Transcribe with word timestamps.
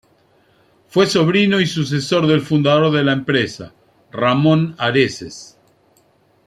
Fue 0.87 1.05
sobrino 1.05 1.59
y 1.59 1.67
sucesor 1.67 2.25
del 2.25 2.41
fundador 2.41 2.91
de 2.91 3.03
la 3.03 3.13
empresa, 3.13 3.71
Ramón 4.11 4.73
Areces. 4.79 5.59